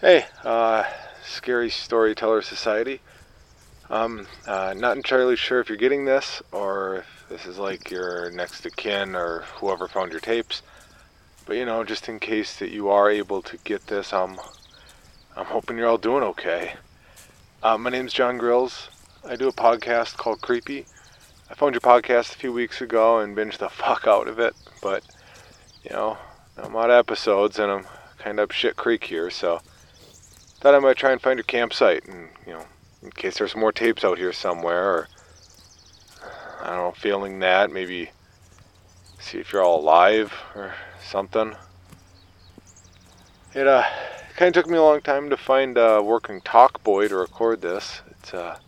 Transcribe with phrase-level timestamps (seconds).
[0.00, 0.84] Hey, uh,
[1.24, 3.00] Scary Storyteller Society.
[3.90, 8.30] I'm uh, not entirely sure if you're getting this or if this is like your
[8.30, 10.62] next of kin or whoever found your tapes.
[11.46, 14.38] But you know, just in case that you are able to get this, I'm,
[15.36, 16.74] I'm hoping you're all doing okay.
[17.60, 18.90] Uh, my name's John Grills.
[19.28, 20.86] I do a podcast called Creepy.
[21.50, 24.54] I found your podcast a few weeks ago and binged the fuck out of it,
[24.80, 25.02] but
[25.82, 26.18] you know,
[26.56, 27.86] I'm out of episodes and I'm
[28.18, 29.60] kind of up shit creek here, so
[30.60, 32.64] thought I might try and find your campsite and you know,
[33.02, 35.08] in case there's more tapes out here somewhere, or
[36.60, 38.10] I don't know, failing that, maybe
[39.20, 41.54] see if you're all alive or something.
[43.54, 43.84] It uh,
[44.36, 48.02] kind of took me a long time to find a working Talkboy to record this.
[48.10, 48.58] It's uh,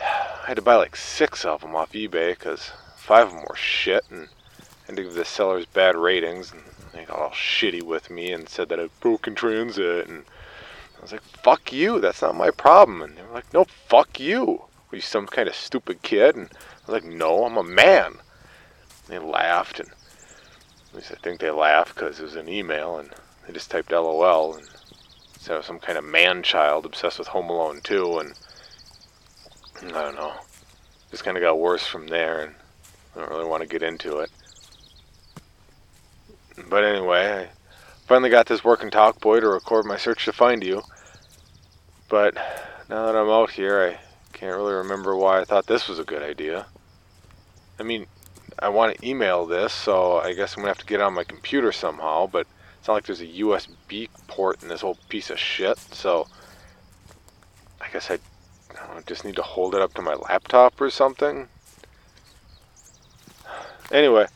[0.00, 3.56] I had to buy like six of them off eBay because five of them were
[3.56, 4.28] shit, and
[4.60, 8.32] I had to give the sellers bad ratings, and they got all shitty with me
[8.32, 10.24] and said that I'd broken transit, and
[11.02, 14.20] I was like, "Fuck you, that's not my problem," and they were like, "No, fuck
[14.20, 16.36] you." Are you some kind of stupid kid?
[16.36, 21.16] And I was like, "No, I'm a man." And they laughed, and at least I
[21.16, 23.10] think they laughed because it was an email, and
[23.44, 24.68] they just typed LOL and
[25.40, 28.34] said I was some kind of man child obsessed with Home Alone 2, and
[29.82, 30.34] I don't know.
[31.10, 32.54] Just kind of got worse from there, and
[33.16, 34.30] I don't really want to get into it.
[36.68, 37.48] But anyway, I
[38.06, 40.82] finally got this working Talkboy to record my search to find you.
[42.08, 42.34] But
[42.88, 46.04] now that I'm out here, I can't really remember why I thought this was a
[46.04, 46.66] good idea.
[47.78, 48.06] I mean,
[48.58, 51.04] I want to email this, so I guess I'm going to have to get it
[51.04, 52.46] on my computer somehow, but
[52.78, 56.26] it's not like there's a USB port in this whole piece of shit, so
[57.80, 58.18] I guess I,
[58.78, 61.48] I know, just need to hold it up to my laptop or something.
[63.90, 64.26] Anyway,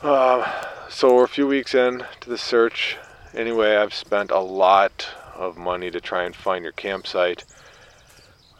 [0.00, 2.96] uh, so we're a few weeks in to the search.
[3.34, 7.44] Anyway, I've spent a lot of money to try and find your campsite.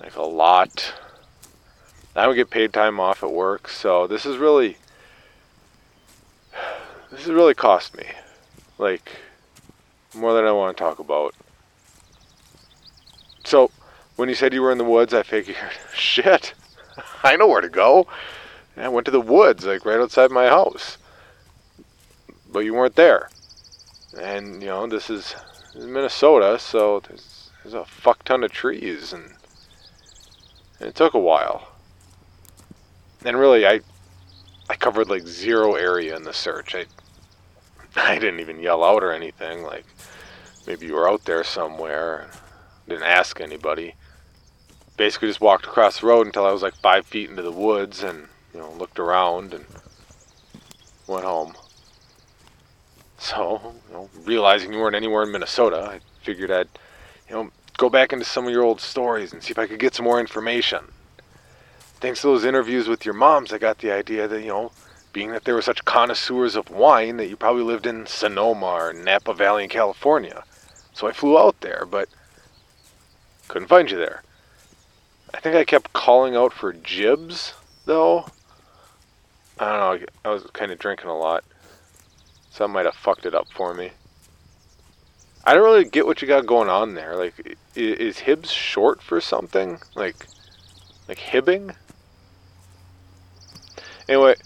[0.01, 0.93] Like a lot.
[2.15, 4.77] I don't get paid time off at work, so this is really
[7.11, 8.05] this has really cost me.
[8.79, 9.11] Like
[10.15, 11.35] more than I want to talk about.
[13.45, 13.71] So,
[14.17, 15.57] when you said you were in the woods, I figured,
[15.95, 16.55] shit,
[17.23, 18.07] I know where to go.
[18.75, 20.99] And I went to the woods, like right outside my house.
[22.57, 23.29] But you weren't there.
[24.19, 25.35] And, you know, this is,
[25.75, 29.35] Minnesota, so there's, there's a fuck ton of trees, and,
[30.81, 31.69] and it took a while.
[33.27, 33.81] And really, I,
[34.71, 36.75] I covered like zero area in the search.
[36.75, 36.87] I,
[37.97, 39.63] I didn't even yell out or anything.
[39.63, 39.85] Like,
[40.67, 42.31] maybe you were out there somewhere.
[42.89, 43.97] Didn't ask anybody.
[44.97, 48.03] Basically, just walked across the road until I was like five feet into the woods,
[48.03, 49.67] and you know, looked around and
[51.07, 51.53] went home.
[53.19, 56.69] So, you know, realizing you weren't anywhere in Minnesota, I figured I'd,
[57.29, 59.79] you know, go back into some of your old stories and see if I could
[59.79, 60.93] get some more information.
[61.99, 64.73] Thanks to those interviews with your moms, I got the idea that, you know,
[65.15, 68.93] being that they were such connoisseurs of wine, that you probably lived in Sonoma or
[68.93, 70.45] Napa Valley in California.
[70.93, 72.11] So I flew out there, but
[73.49, 74.23] couldn't find you there.
[75.33, 77.55] I think I kept calling out for jibs,
[77.87, 78.27] though.
[79.59, 81.45] I don't know, I was kind of drinking a lot.
[82.57, 83.91] Some might have fucked it up for me.
[85.45, 87.15] I don't really get what you got going on there.
[87.15, 89.79] Like, is Hibbs short for something?
[89.95, 90.27] Like,
[91.07, 91.77] like Hibbing?
[94.09, 94.37] Anyway,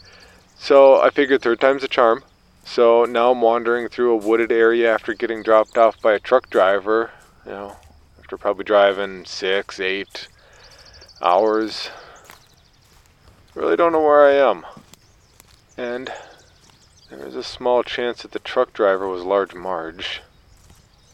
[0.59, 2.25] so I figured third time's a charm.
[2.65, 6.51] So now I'm wandering through a wooded area after getting dropped off by a truck
[6.51, 7.13] driver.
[7.47, 7.77] You know,
[8.19, 10.27] after probably driving six, eight
[11.23, 11.91] hours.
[13.55, 14.67] Really don't know where I am.
[15.77, 16.13] And
[17.11, 20.23] there was a small chance that the truck driver was Large Marge.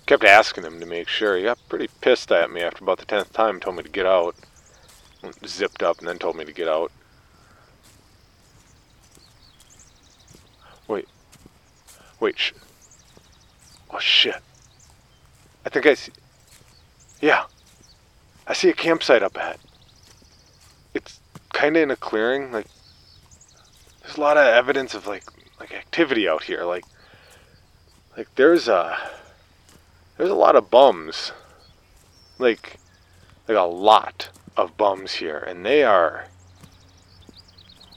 [0.05, 1.37] Kept asking him to make sure.
[1.37, 4.07] He got pretty pissed at me after about the tenth time, told me to get
[4.07, 4.37] out.
[5.45, 6.93] Zipped up and then told me to get out.
[10.87, 11.09] Wait.
[12.21, 12.53] Wait, sh-
[13.91, 14.37] Oh shit.
[15.65, 16.13] I think I see.
[17.21, 17.47] Yeah.
[18.47, 19.59] I see a campsite up ahead.
[20.95, 21.21] It's
[21.53, 22.67] kinda in a clearing, like
[24.03, 25.25] there's a lot of evidence of like
[25.61, 26.65] like activity out here.
[26.65, 26.85] Like,
[28.17, 28.97] like there's a
[30.17, 31.33] there's a lot of bums.
[32.39, 32.79] Like,
[33.49, 36.27] like a lot of bums here, and they are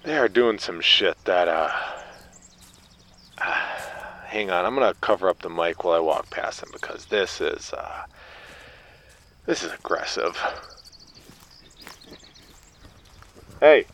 [0.03, 1.71] they are doing some shit that uh.
[4.25, 7.41] hang on, I'm gonna cover up the mic while I walk past them because this
[7.41, 8.03] is uh.
[9.45, 10.37] This is aggressive.
[13.59, 13.85] Hey.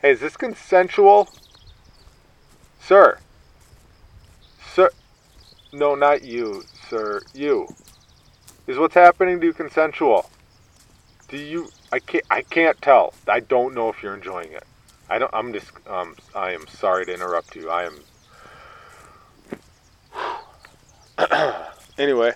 [0.00, 1.28] Hey, is this consensual?
[2.86, 3.18] Sir.
[4.72, 4.90] Sir.
[5.72, 7.20] no, not you, sir.
[7.34, 7.66] You.
[8.68, 10.30] Is what's happening to you consensual?
[11.26, 11.68] Do you?
[11.90, 12.24] I can't.
[12.30, 13.12] I can't tell.
[13.26, 14.62] I don't know if you're enjoying it.
[15.10, 15.34] I don't.
[15.34, 15.72] I'm just.
[15.88, 16.14] Um.
[16.32, 17.70] I am sorry to interrupt you.
[17.70, 17.98] I am.
[21.98, 22.34] anyway.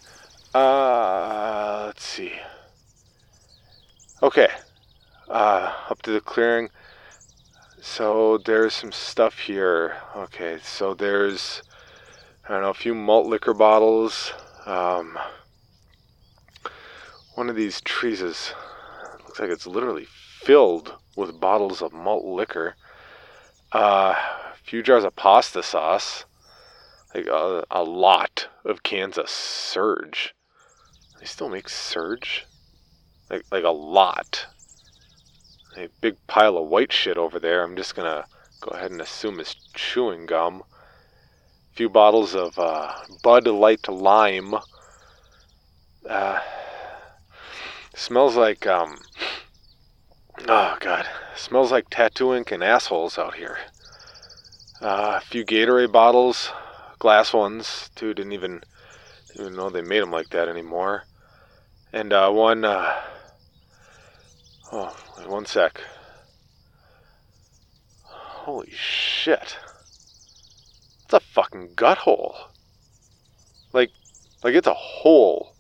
[0.53, 1.85] Uh.
[1.87, 2.33] Let's see.
[4.21, 4.49] Okay.
[5.29, 5.73] Uh.
[5.89, 6.71] Up to the clearing.
[7.81, 9.97] So there's some stuff here.
[10.17, 10.59] Okay.
[10.63, 11.63] So there's.
[12.49, 12.71] I don't know.
[12.71, 14.33] A few malt liquor bottles.
[14.67, 15.19] Um.
[17.35, 18.53] One of these trees is
[19.25, 20.07] looks like it's literally
[20.41, 22.75] filled with bottles of malt liquor.
[23.73, 26.25] Uh, a few jars of pasta sauce.
[27.15, 30.35] Like a, a lot of cans of Surge.
[31.19, 32.47] They still make Surge?
[33.29, 34.47] Like, like a lot.
[35.77, 37.63] A big pile of white shit over there.
[37.63, 38.25] I'm just gonna
[38.61, 40.63] go ahead and assume it's chewing gum.
[41.73, 44.57] A few bottles of uh, Bud Light Lime.
[46.09, 46.41] Uh,
[47.95, 48.99] smells like um,
[50.49, 51.07] Oh god,
[51.37, 53.59] smells like tattoo ink and assholes out here.
[54.81, 56.51] Uh, a few Gatorade bottles,
[56.99, 57.91] glass ones.
[57.95, 58.63] Too didn't even
[59.35, 61.05] even know they made them like that anymore.
[61.93, 62.65] And uh, one.
[64.73, 65.81] Oh, wait one sec.
[68.03, 69.59] Holy shit!
[71.05, 72.37] It's a fucking gut hole.
[73.73, 73.91] Like,
[74.45, 75.55] like it's a hole,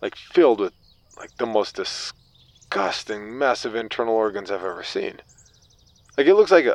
[0.00, 0.72] like filled with
[1.18, 5.20] like the most disgusting of internal organs I've ever seen.
[6.16, 6.74] Like it looks like a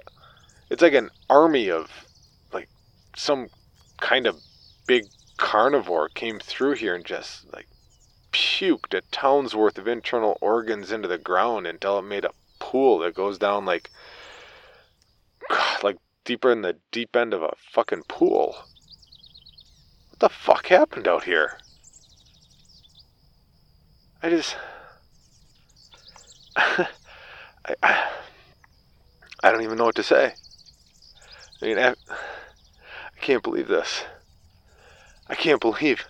[0.69, 2.06] it's like an army of
[2.53, 2.69] like
[3.15, 3.50] some
[4.00, 4.38] kind of
[4.86, 5.07] big
[5.38, 7.68] carnivore came through here and just like
[8.31, 12.99] puked a town's worth of internal organs into the ground until it made a pool
[12.99, 13.89] that goes down like
[15.49, 18.55] God, like deeper in the deep end of a fucking pool.
[20.09, 21.57] What the fuck happened out here?
[24.21, 24.55] I just
[26.55, 26.87] I,
[27.81, 28.09] I,
[29.43, 30.33] I don't even know what to say.
[31.61, 34.03] I mean, I, I can't believe this.
[35.27, 36.05] I can't believe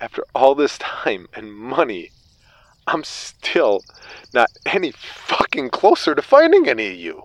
[0.00, 2.10] after all this time and money,
[2.86, 3.82] I'm still
[4.32, 7.24] not any fucking closer to finding any of you.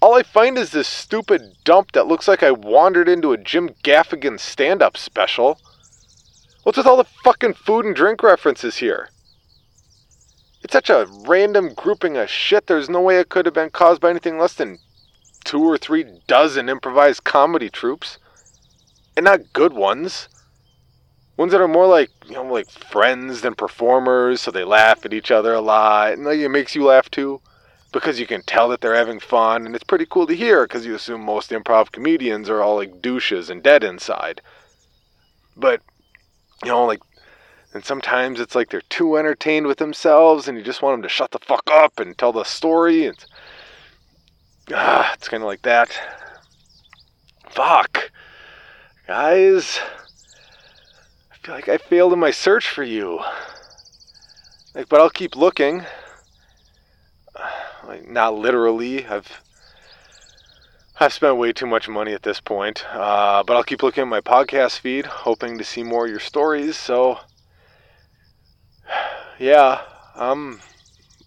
[0.00, 3.70] All I find is this stupid dump that looks like I wandered into a Jim
[3.82, 5.58] Gaffigan stand up special.
[6.62, 9.08] What's with all the fucking food and drink references here?
[10.62, 14.00] It's such a random grouping of shit, there's no way it could have been caused
[14.00, 14.78] by anything less than
[15.44, 18.18] two or three dozen improvised comedy troupes.
[19.16, 20.28] And not good ones.
[21.36, 25.12] Ones that are more like, you know, like friends than performers, so they laugh at
[25.12, 27.40] each other a lot, and like, it makes you laugh too,
[27.92, 30.86] because you can tell that they're having fun, and it's pretty cool to hear, because
[30.86, 34.40] you assume most improv comedians are all like douches and dead inside.
[35.56, 35.80] But,
[36.62, 37.00] you know, like
[37.74, 41.08] and sometimes it's like they're too entertained with themselves and you just want them to
[41.08, 43.02] shut the fuck up and tell the story.
[43.02, 43.26] It's,
[44.72, 45.90] ah, it's kind of like that.
[47.50, 48.12] Fuck.
[49.08, 49.80] Guys,
[51.48, 53.20] like I failed in my search for you.
[54.74, 55.84] Like, but I'll keep looking.
[57.86, 59.04] Like, not literally.
[59.04, 59.42] I've
[60.98, 62.82] I've spent way too much money at this point.
[62.90, 66.18] Uh, but I'll keep looking at my podcast feed, hoping to see more of your
[66.18, 66.78] stories.
[66.78, 67.18] So
[69.38, 69.82] yeah,
[70.16, 70.60] I'm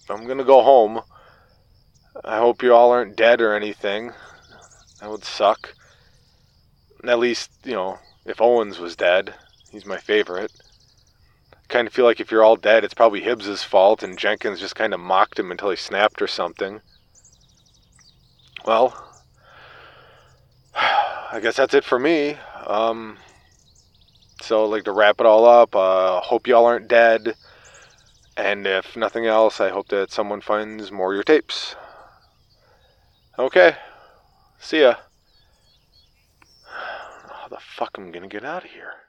[0.09, 1.01] I'm gonna go home.
[2.23, 4.13] I hope you all aren't dead or anything.
[4.99, 5.75] That would suck.
[7.03, 9.35] At least, you know, if Owens was dead,
[9.71, 10.51] he's my favorite.
[11.53, 14.59] I kind of feel like if you're all dead, it's probably Hibbs's fault, and Jenkins
[14.59, 16.81] just kind of mocked him until he snapped or something.
[18.65, 19.21] Well,
[20.75, 22.37] I guess that's it for me.
[22.65, 23.17] Um,
[24.41, 27.35] so, like to wrap it all up, uh, hope y'all aren't dead.
[28.35, 31.75] And if nothing else, I hope that someone finds more of your tapes.
[33.39, 33.75] Okay.
[34.59, 34.95] See ya.
[36.65, 39.06] How the fuck am I gonna get out of here?